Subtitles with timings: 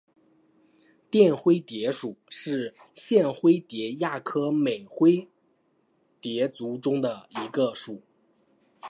[1.11, 5.29] 绽灰蝶属是线灰蝶亚科美灰
[6.19, 8.01] 蝶族中的一个属。